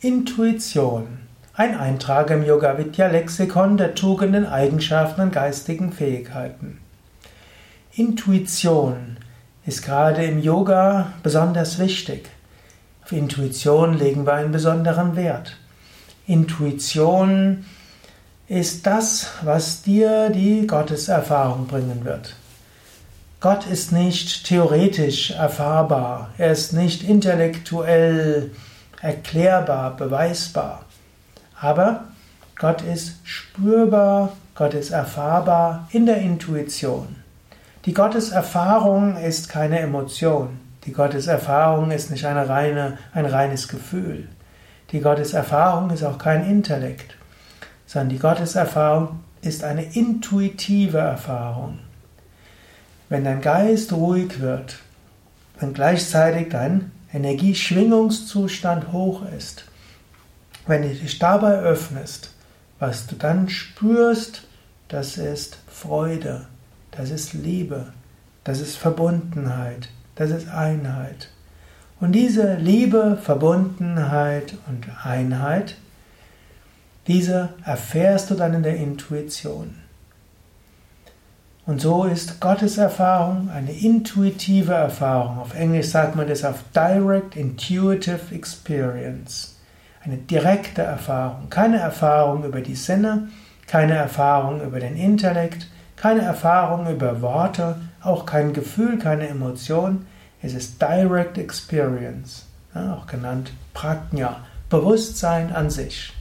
Intuition. 0.00 1.18
Ein 1.54 1.76
Eintrag 1.76 2.30
im 2.30 2.44
Yoga 2.44 2.78
Vidya 2.78 3.08
Lexikon 3.08 3.76
der 3.76 3.96
Tugenden, 3.96 4.46
Eigenschaften 4.46 5.22
und 5.22 5.32
geistigen 5.32 5.90
Fähigkeiten. 5.90 6.78
Intuition 7.96 9.16
ist 9.66 9.82
gerade 9.82 10.24
im 10.24 10.40
Yoga 10.40 11.14
besonders 11.24 11.80
wichtig. 11.80 12.28
Auf 13.02 13.10
Intuition 13.10 13.98
legen 13.98 14.24
wir 14.24 14.34
einen 14.34 14.52
besonderen 14.52 15.16
Wert. 15.16 15.56
Intuition 16.28 17.64
ist 18.46 18.86
das, 18.86 19.32
was 19.42 19.82
dir 19.82 20.30
die 20.30 20.64
Gotteserfahrung 20.68 21.66
bringen 21.66 22.04
wird. 22.04 22.36
Gott 23.40 23.66
ist 23.66 23.90
nicht 23.90 24.46
theoretisch 24.46 25.32
erfahrbar, 25.32 26.30
er 26.38 26.52
ist 26.52 26.72
nicht 26.72 27.02
intellektuell 27.02 28.52
erklärbar, 29.00 29.96
beweisbar. 29.96 30.84
Aber 31.60 32.04
Gott 32.58 32.82
ist 32.82 33.16
spürbar, 33.24 34.32
Gott 34.54 34.74
ist 34.74 34.90
erfahrbar 34.90 35.88
in 35.92 36.06
der 36.06 36.18
Intuition. 36.18 37.16
Die 37.84 37.94
Gotteserfahrung 37.94 39.16
ist 39.16 39.48
keine 39.48 39.78
Emotion. 39.78 40.58
Die 40.84 40.92
Gotteserfahrung 40.92 41.90
ist 41.90 42.10
nicht 42.10 42.24
eine 42.24 42.48
reine, 42.48 42.98
ein 43.12 43.26
reines 43.26 43.68
Gefühl. 43.68 44.28
Die 44.90 45.00
Gotteserfahrung 45.00 45.90
ist 45.90 46.02
auch 46.02 46.18
kein 46.18 46.48
Intellekt, 46.48 47.16
sondern 47.86 48.08
die 48.08 48.18
Gotteserfahrung 48.18 49.20
ist 49.42 49.62
eine 49.62 49.82
intuitive 49.94 50.98
Erfahrung. 50.98 51.78
Wenn 53.08 53.24
dein 53.24 53.40
Geist 53.40 53.92
ruhig 53.92 54.40
wird, 54.40 54.78
wenn 55.60 55.72
gleichzeitig 55.72 56.48
dein 56.50 56.90
Energieschwingungszustand 57.12 58.92
hoch 58.92 59.22
ist. 59.36 59.64
Wenn 60.66 60.82
du 60.82 60.88
dich 60.88 61.18
dabei 61.18 61.54
öffnest, 61.60 62.34
was 62.78 63.06
du 63.06 63.16
dann 63.16 63.48
spürst, 63.48 64.42
das 64.88 65.16
ist 65.16 65.58
Freude, 65.66 66.46
das 66.90 67.10
ist 67.10 67.32
Liebe, 67.32 67.92
das 68.44 68.60
ist 68.60 68.76
Verbundenheit, 68.76 69.88
das 70.14 70.30
ist 70.30 70.48
Einheit. 70.48 71.30
Und 72.00 72.12
diese 72.12 72.54
Liebe, 72.56 73.18
Verbundenheit 73.20 74.54
und 74.68 74.86
Einheit, 75.04 75.76
diese 77.06 77.54
erfährst 77.64 78.30
du 78.30 78.34
dann 78.34 78.54
in 78.54 78.62
der 78.62 78.76
Intuition. 78.76 79.76
Und 81.68 81.82
so 81.82 82.04
ist 82.04 82.40
Gottes 82.40 82.78
Erfahrung 82.78 83.50
eine 83.50 83.72
intuitive 83.72 84.72
Erfahrung. 84.72 85.38
Auf 85.38 85.54
Englisch 85.54 85.88
sagt 85.88 86.16
man 86.16 86.26
das 86.26 86.42
auf 86.42 86.64
Direct 86.74 87.36
Intuitive 87.36 88.34
Experience. 88.34 89.58
Eine 90.02 90.16
direkte 90.16 90.80
Erfahrung. 90.80 91.50
Keine 91.50 91.76
Erfahrung 91.76 92.44
über 92.44 92.62
die 92.62 92.74
Sinne, 92.74 93.28
keine 93.66 93.96
Erfahrung 93.96 94.62
über 94.62 94.80
den 94.80 94.96
Intellekt, 94.96 95.66
keine 95.94 96.22
Erfahrung 96.22 96.90
über 96.90 97.20
Worte, 97.20 97.76
auch 98.02 98.24
kein 98.24 98.54
Gefühl, 98.54 98.96
keine 98.96 99.28
Emotion. 99.28 100.06
Es 100.40 100.54
ist 100.54 100.80
Direct 100.80 101.36
Experience, 101.36 102.46
auch 102.72 103.06
genannt 103.06 103.52
Prajna, 103.74 104.36
Bewusstsein 104.70 105.52
an 105.52 105.68
sich. 105.68 106.14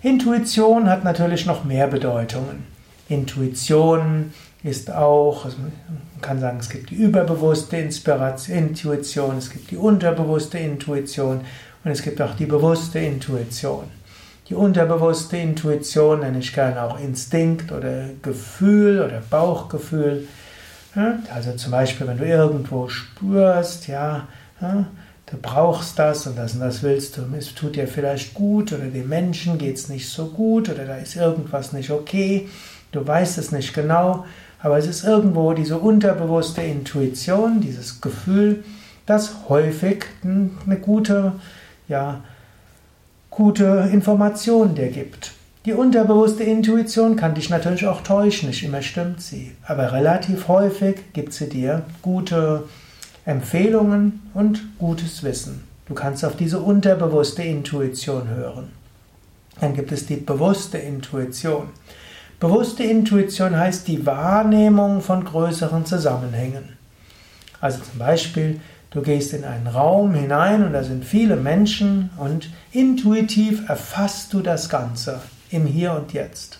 Intuition 0.00 0.88
hat 0.88 1.02
natürlich 1.02 1.44
noch 1.44 1.64
mehr 1.64 1.88
Bedeutungen. 1.88 2.70
Intuition 3.12 4.32
ist 4.64 4.90
auch, 4.90 5.44
also 5.44 5.58
man 5.58 5.72
kann 6.20 6.40
sagen, 6.40 6.58
es 6.60 6.68
gibt 6.68 6.90
die 6.90 6.94
überbewusste 6.94 7.76
Inspiration, 7.76 8.56
Intuition, 8.56 9.38
es 9.38 9.50
gibt 9.50 9.70
die 9.70 9.76
unterbewusste 9.76 10.58
Intuition 10.58 11.40
und 11.84 11.90
es 11.90 12.02
gibt 12.02 12.22
auch 12.22 12.34
die 12.34 12.46
bewusste 12.46 13.00
Intuition. 13.00 13.84
Die 14.48 14.54
unterbewusste 14.54 15.36
Intuition 15.36 16.20
nenne 16.20 16.38
ich 16.38 16.52
gerne 16.52 16.82
auch 16.82 16.98
Instinkt 17.00 17.72
oder 17.72 18.10
Gefühl 18.22 19.00
oder 19.00 19.22
Bauchgefühl. 19.28 20.28
Also 21.34 21.52
zum 21.52 21.72
Beispiel, 21.72 22.06
wenn 22.06 22.18
du 22.18 22.26
irgendwo 22.26 22.88
spürst, 22.88 23.88
ja, 23.88 24.28
du 24.60 25.36
brauchst 25.40 25.98
das 25.98 26.26
und 26.26 26.36
das 26.36 26.54
und 26.54 26.60
das 26.60 26.82
willst 26.82 27.16
du, 27.16 27.22
es 27.36 27.54
tut 27.54 27.76
dir 27.76 27.88
vielleicht 27.88 28.34
gut 28.34 28.72
oder 28.72 28.84
dem 28.84 29.08
Menschen 29.08 29.58
geht 29.58 29.76
es 29.76 29.88
nicht 29.88 30.08
so 30.08 30.26
gut 30.26 30.68
oder 30.68 30.84
da 30.84 30.96
ist 30.96 31.16
irgendwas 31.16 31.72
nicht 31.72 31.90
okay 31.90 32.48
Du 32.92 33.06
weißt 33.06 33.38
es 33.38 33.52
nicht 33.52 33.74
genau, 33.74 34.24
aber 34.60 34.78
es 34.78 34.86
ist 34.86 35.04
irgendwo 35.04 35.54
diese 35.54 35.78
unterbewusste 35.78 36.62
Intuition, 36.62 37.60
dieses 37.60 38.00
Gefühl, 38.00 38.64
das 39.06 39.34
häufig 39.48 40.04
eine 40.22 40.76
gute, 40.76 41.32
ja, 41.88 42.20
gute 43.30 43.90
Information 43.92 44.74
dir 44.74 44.90
gibt. 44.90 45.32
Die 45.64 45.72
unterbewusste 45.72 46.42
Intuition 46.44 47.16
kann 47.16 47.34
dich 47.34 47.48
natürlich 47.48 47.86
auch 47.86 48.02
täuschen, 48.02 48.48
nicht 48.48 48.64
immer 48.64 48.82
stimmt 48.82 49.22
sie, 49.22 49.52
aber 49.66 49.92
relativ 49.92 50.48
häufig 50.48 51.12
gibt 51.12 51.32
sie 51.32 51.48
dir 51.48 51.84
gute 52.02 52.64
Empfehlungen 53.24 54.20
und 54.34 54.60
gutes 54.78 55.22
Wissen. 55.22 55.62
Du 55.86 55.94
kannst 55.94 56.24
auf 56.24 56.36
diese 56.36 56.58
unterbewusste 56.58 57.42
Intuition 57.42 58.28
hören. 58.28 58.70
Dann 59.60 59.74
gibt 59.74 59.92
es 59.92 60.06
die 60.06 60.16
bewusste 60.16 60.78
Intuition. 60.78 61.68
Bewusste 62.42 62.82
Intuition 62.82 63.56
heißt 63.56 63.86
die 63.86 64.04
Wahrnehmung 64.04 65.00
von 65.00 65.24
größeren 65.24 65.86
Zusammenhängen. 65.86 66.76
Also 67.60 67.78
zum 67.78 68.00
Beispiel, 68.00 68.60
du 68.90 69.00
gehst 69.00 69.32
in 69.32 69.44
einen 69.44 69.68
Raum 69.68 70.12
hinein 70.12 70.64
und 70.64 70.72
da 70.72 70.82
sind 70.82 71.04
viele 71.04 71.36
Menschen 71.36 72.10
und 72.16 72.50
intuitiv 72.72 73.68
erfasst 73.68 74.32
du 74.32 74.40
das 74.40 74.68
Ganze 74.68 75.20
im 75.52 75.66
Hier 75.66 75.92
und 75.92 76.14
Jetzt. 76.14 76.58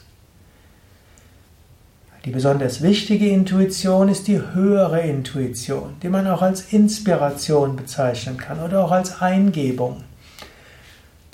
Die 2.27 2.31
besonders 2.31 2.81
wichtige 2.81 3.29
Intuition 3.29 4.09
ist 4.09 4.29
die 4.29 4.41
höhere 4.41 5.01
Intuition, 5.01 5.97
die 6.01 6.11
man 6.11 6.29
auch 6.29 6.43
als 6.43 6.73
Inspiration 6.73 7.75
bezeichnen 7.75 8.37
kann 8.37 8.61
oder 8.61 8.85
auch 8.85 8.93
als 8.93 9.21
Eingebung. 9.21 10.05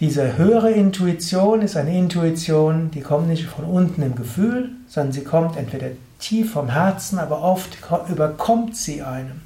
Diese 0.01 0.39
höhere 0.39 0.71
Intuition 0.71 1.61
ist 1.61 1.77
eine 1.77 1.99
Intuition, 1.99 2.93
die 2.93 3.01
kommt 3.01 3.27
nicht 3.27 3.47
von 3.47 3.65
unten 3.65 4.01
im 4.03 4.15
Gefühl, 4.15 4.71
sondern 4.87 5.13
sie 5.13 5.25
kommt 5.25 5.57
entweder 5.57 5.89
tief 6.21 6.53
vom 6.53 6.69
Herzen, 6.69 7.19
aber 7.19 7.43
oft 7.43 7.79
überkommt 8.09 8.77
sie 8.77 9.03
einem. 9.03 9.41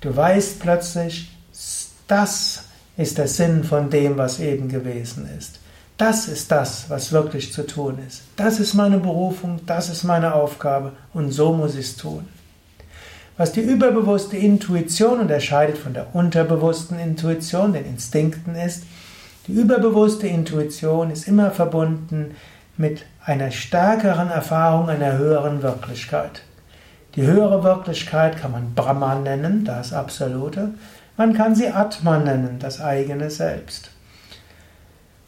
Du 0.00 0.16
weißt 0.16 0.60
plötzlich, 0.60 1.30
das 2.08 2.64
ist 2.96 3.18
der 3.18 3.28
Sinn 3.28 3.62
von 3.62 3.90
dem, 3.90 4.16
was 4.16 4.40
eben 4.40 4.68
gewesen 4.68 5.28
ist. 5.38 5.60
Das 5.98 6.28
ist 6.28 6.50
das, 6.50 6.88
was 6.88 7.12
wirklich 7.12 7.52
zu 7.52 7.66
tun 7.66 7.98
ist. 8.08 8.22
Das 8.36 8.58
ist 8.58 8.72
meine 8.72 8.96
Berufung, 8.96 9.60
das 9.66 9.90
ist 9.90 10.04
meine 10.04 10.34
Aufgabe 10.34 10.92
und 11.12 11.30
so 11.30 11.52
muss 11.52 11.74
ich 11.74 11.86
es 11.86 11.96
tun. 11.96 12.26
Was 13.36 13.52
die 13.52 13.60
überbewusste 13.60 14.38
Intuition 14.38 15.20
unterscheidet 15.20 15.76
von 15.76 15.92
der 15.92 16.14
unterbewussten 16.14 16.98
Intuition, 16.98 17.74
den 17.74 17.84
Instinkten, 17.84 18.54
ist, 18.54 18.84
die 19.46 19.52
überbewusste 19.52 20.26
Intuition 20.26 21.10
ist 21.10 21.26
immer 21.26 21.50
verbunden 21.50 22.34
mit 22.76 23.04
einer 23.24 23.50
stärkeren 23.50 24.30
Erfahrung 24.30 24.88
einer 24.88 25.18
höheren 25.18 25.62
Wirklichkeit. 25.62 26.42
Die 27.16 27.22
höhere 27.22 27.64
Wirklichkeit 27.64 28.36
kann 28.36 28.52
man 28.52 28.74
Brahman 28.74 29.24
nennen, 29.24 29.64
das 29.64 29.92
Absolute. 29.92 30.70
Man 31.16 31.34
kann 31.34 31.54
sie 31.54 31.68
Atman 31.68 32.24
nennen, 32.24 32.58
das 32.58 32.80
eigene 32.80 33.30
Selbst. 33.30 33.90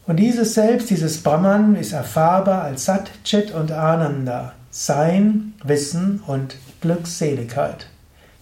Und 0.05 0.17
dieses 0.17 0.53
Selbst, 0.53 0.89
dieses 0.89 1.21
Brahman, 1.21 1.75
ist 1.75 1.93
erfahrbar 1.93 2.63
als 2.63 2.85
Sat, 2.85 3.11
Chit 3.23 3.51
und 3.51 3.71
Ananda, 3.71 4.53
Sein, 4.69 5.53
Wissen 5.63 6.21
und 6.25 6.55
Glückseligkeit. 6.81 7.87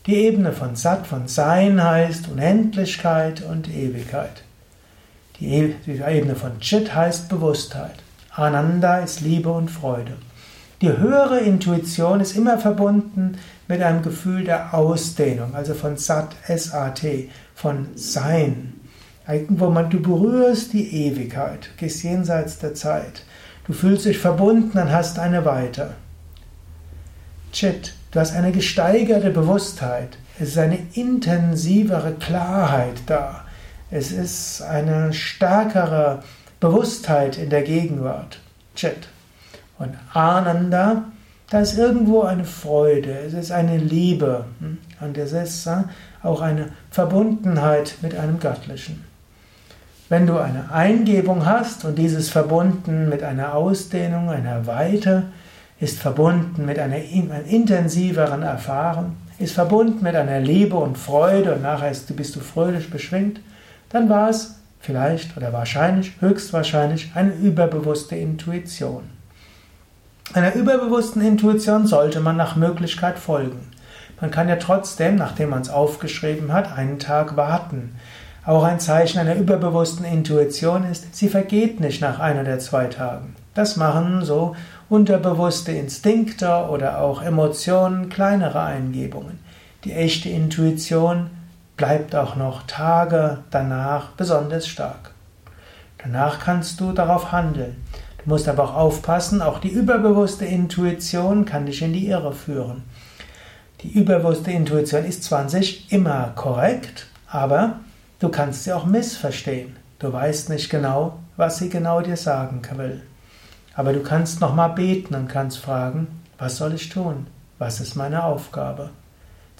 Die 0.05 0.15
Ebene 0.15 0.53
von 0.53 0.75
Sat, 0.75 1.05
von 1.05 1.27
Sein 1.27 1.83
heißt 1.83 2.29
Unendlichkeit 2.29 3.43
und 3.43 3.69
Ewigkeit. 3.69 4.43
Die 5.41 5.73
Ebene 5.87 6.35
von 6.35 6.59
Chit 6.59 6.93
heißt 6.93 7.27
Bewusstheit. 7.27 7.95
Ananda 8.29 8.99
ist 8.99 9.21
Liebe 9.21 9.51
und 9.51 9.71
Freude. 9.71 10.13
Die 10.81 10.95
höhere 10.95 11.39
Intuition 11.39 12.19
ist 12.19 12.37
immer 12.37 12.59
verbunden 12.59 13.39
mit 13.67 13.81
einem 13.81 14.03
Gefühl 14.03 14.43
der 14.43 14.75
Ausdehnung, 14.75 15.55
also 15.55 15.73
von 15.73 15.97
Sat, 15.97 16.35
S-A-T, 16.47 17.29
von 17.55 17.87
Sein. 17.95 18.73
Wo 19.49 19.71
man, 19.71 19.89
du 19.89 19.99
berührst 19.99 20.73
die 20.73 21.07
Ewigkeit, 21.07 21.71
gehst 21.77 22.03
jenseits 22.03 22.59
der 22.59 22.75
Zeit. 22.75 23.23
Du 23.65 23.73
fühlst 23.73 24.05
dich 24.05 24.19
verbunden 24.19 24.77
und 24.77 24.91
hast 24.91 25.17
eine 25.17 25.43
Weite. 25.43 25.95
Chit, 27.51 27.95
du 28.11 28.19
hast 28.19 28.35
eine 28.35 28.51
gesteigerte 28.51 29.31
Bewusstheit. 29.31 30.19
Es 30.39 30.49
ist 30.49 30.57
eine 30.59 30.77
intensivere 30.93 32.13
Klarheit 32.13 33.01
da. 33.07 33.45
Es 33.93 34.13
ist 34.13 34.61
eine 34.61 35.11
stärkere 35.11 36.23
Bewusstheit 36.61 37.37
in 37.37 37.49
der 37.49 37.63
Gegenwart. 37.63 38.39
Chit. 38.73 39.09
Und 39.77 39.95
Ananda, 40.13 41.03
da 41.49 41.59
ist 41.59 41.77
irgendwo 41.77 42.21
eine 42.21 42.45
Freude, 42.45 43.11
es 43.27 43.33
ist 43.33 43.51
eine 43.51 43.77
Liebe 43.77 44.45
hm? 44.59 44.77
und 45.01 45.17
es 45.17 45.33
ist 45.33 45.69
auch 46.23 46.39
eine 46.39 46.69
Verbundenheit 46.89 47.95
mit 48.01 48.15
einem 48.15 48.39
Göttlichen. 48.39 49.03
Wenn 50.07 50.25
du 50.25 50.37
eine 50.37 50.71
Eingebung 50.71 51.45
hast 51.45 51.83
und 51.83 51.97
dieses 51.97 52.29
verbunden 52.29 53.09
mit 53.09 53.23
einer 53.23 53.55
Ausdehnung, 53.55 54.29
einer 54.29 54.67
Weite, 54.67 55.23
ist 55.81 55.99
verbunden 55.99 56.65
mit 56.65 56.79
einer, 56.79 56.97
intensiveren 56.97 58.43
Erfahren, 58.43 59.17
ist 59.39 59.55
verbunden 59.55 60.03
mit 60.03 60.15
einer 60.15 60.39
Liebe 60.39 60.77
und 60.77 60.97
Freude 60.97 61.55
und 61.55 61.63
nachher 61.63 61.91
bist 62.15 62.35
du 62.35 62.39
fröhlich 62.39 62.89
beschwingt, 62.89 63.41
dann 63.91 64.09
war 64.09 64.29
es 64.29 64.55
vielleicht 64.79 65.37
oder 65.37 65.53
wahrscheinlich, 65.53 66.13
höchstwahrscheinlich 66.19 67.11
eine 67.15 67.33
überbewusste 67.33 68.15
Intuition. 68.15 69.03
Einer 70.33 70.55
überbewussten 70.55 71.21
Intuition 71.21 71.87
sollte 71.87 72.19
man 72.19 72.37
nach 72.37 72.55
Möglichkeit 72.55 73.19
folgen. 73.19 73.69
Man 74.21 74.31
kann 74.31 74.47
ja 74.47 74.55
trotzdem, 74.55 75.15
nachdem 75.15 75.49
man 75.49 75.61
es 75.61 75.69
aufgeschrieben 75.69 76.53
hat, 76.53 76.77
einen 76.77 76.99
Tag 76.99 77.35
warten. 77.35 77.95
Auch 78.45 78.63
ein 78.63 78.79
Zeichen 78.79 79.19
einer 79.19 79.35
überbewussten 79.35 80.05
Intuition 80.05 80.83
ist, 80.85 81.15
sie 81.15 81.27
vergeht 81.27 81.79
nicht 81.79 82.01
nach 82.01 82.19
ein 82.19 82.39
oder 82.39 82.59
zwei 82.59 82.85
Tagen. 82.85 83.35
Das 83.53 83.75
machen 83.75 84.23
so 84.23 84.55
unterbewusste 84.89 85.73
Instinkte 85.73 86.67
oder 86.69 87.01
auch 87.01 87.21
Emotionen, 87.21 88.09
kleinere 88.09 88.63
Eingebungen. 88.63 89.39
Die 89.83 89.93
echte 89.93 90.29
Intuition 90.29 91.29
bleibt 91.81 92.15
auch 92.15 92.35
noch 92.35 92.61
Tage 92.67 93.39
danach 93.49 94.09
besonders 94.11 94.67
stark. 94.67 95.15
Danach 95.97 96.39
kannst 96.39 96.79
du 96.79 96.91
darauf 96.91 97.31
handeln. 97.31 97.83
Du 98.23 98.29
musst 98.29 98.47
aber 98.47 98.65
auch 98.65 98.75
aufpassen, 98.75 99.41
auch 99.41 99.57
die 99.57 99.71
überbewusste 99.71 100.45
Intuition 100.45 101.43
kann 101.43 101.65
dich 101.65 101.81
in 101.81 101.93
die 101.93 102.05
Irre 102.05 102.33
führen. 102.33 102.83
Die 103.81 103.97
überbewusste 103.97 104.51
Intuition 104.51 105.05
ist 105.05 105.23
zwar 105.23 105.39
an 105.39 105.49
sich 105.49 105.91
immer 105.91 106.33
korrekt, 106.35 107.07
aber 107.27 107.79
Du 108.21 108.29
kannst 108.29 108.65
sie 108.65 108.71
auch 108.71 108.85
missverstehen. 108.85 109.75
Du 109.97 110.13
weißt 110.13 110.49
nicht 110.49 110.69
genau, 110.69 111.17
was 111.37 111.57
sie 111.57 111.69
genau 111.69 112.01
dir 112.01 112.15
sagen 112.15 112.61
will. 112.75 113.01
Aber 113.73 113.93
du 113.93 114.03
kannst 114.03 114.41
nochmal 114.41 114.73
beten 114.73 115.15
und 115.15 115.27
kannst 115.27 115.57
fragen, 115.57 116.21
was 116.37 116.57
soll 116.57 116.75
ich 116.75 116.89
tun? 116.89 117.25
Was 117.57 117.81
ist 117.81 117.95
meine 117.95 118.23
Aufgabe? 118.23 118.91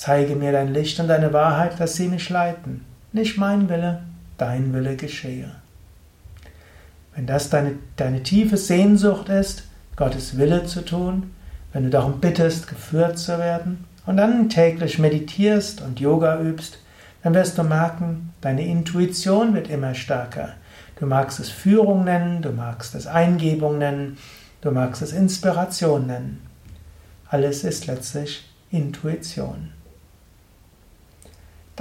Zeige 0.04 0.36
mir 0.36 0.52
dein 0.52 0.74
Licht 0.74 1.00
und 1.00 1.10
deine 1.10 1.32
Wahrheit, 1.32 1.80
dass 1.80 1.96
sie 1.96 2.08
mich 2.08 2.28
leiten. 2.32 2.84
Nicht 3.14 3.38
mein 3.38 3.70
Wille, 3.70 4.02
dein 4.40 4.74
Wille 4.74 4.96
geschehe. 4.96 5.52
Wenn 7.14 7.28
das 7.28 7.52
deine, 7.52 7.74
deine 7.98 8.24
tiefe 8.24 8.58
Sehnsucht 8.58 9.30
ist, 9.30 9.66
Gottes 9.96 10.40
Wille 10.40 10.66
zu 10.66 10.84
tun, 10.84 11.36
wenn 11.72 11.84
du 11.84 11.92
darum 11.92 12.20
bittest, 12.20 12.68
geführt 12.68 13.20
zu 13.20 13.38
werden 13.38 13.86
und 14.08 14.18
dann 14.18 14.50
täglich 14.50 14.98
meditierst 14.98 15.82
und 15.82 16.00
Yoga 16.00 16.42
übst, 16.42 16.80
dann 17.22 17.36
wirst 17.36 17.60
du 17.60 17.64
merken, 17.64 18.34
deine 18.42 18.66
Intuition 18.66 19.54
wird 19.54 19.70
immer 19.70 19.94
stärker. 19.94 20.54
Du 21.00 21.06
magst 21.06 21.40
es 21.40 21.50
Führung 21.50 22.06
nennen, 22.06 22.42
du 22.42 22.50
magst 22.50 22.96
es 22.96 23.06
Eingebung 23.06 23.78
nennen, 23.78 24.18
du 24.62 24.72
magst 24.72 25.04
es 25.04 25.14
Inspiration 25.14 26.08
nennen. 26.08 26.42
Alles 27.30 27.64
ist 27.64 27.86
letztlich 27.86 28.50
Intuition. 28.72 29.74